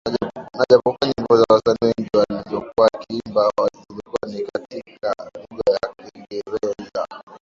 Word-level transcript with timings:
na 0.57 0.63
japokuwa 0.71 1.07
nyimbo 1.17 1.37
za 1.37 1.43
wasanii 1.49 1.77
wengi 1.83 2.09
walizokuwa 2.17 2.89
wakiimba 2.93 3.51
zilikuwa 3.73 4.31
ni 4.31 4.47
katika 4.53 5.13
lugha 5.51 5.79
ya 5.83 5.93
Kiingereza 6.11 7.07